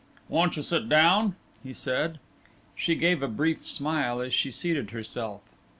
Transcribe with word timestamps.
"Won't 0.29 0.57
you 0.57 0.63
sit 0.63 0.89
down?" 0.89 1.35
he 1.61 1.73
said. 1.75 2.17
She 2.75 2.95
gave 2.95 3.21
a 3.21 3.27
brief 3.27 3.67
smile 3.67 4.19
as 4.19 4.33
she 4.33 4.49
seated 4.49 4.89
herself. 4.89 5.43